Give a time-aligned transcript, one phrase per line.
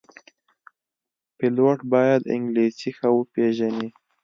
[1.37, 3.87] پیلوټ باید انګلیسي ښه وپېژني.